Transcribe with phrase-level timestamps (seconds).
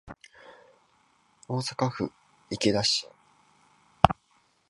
[1.47, 2.11] 大阪府
[2.49, 3.07] 池田市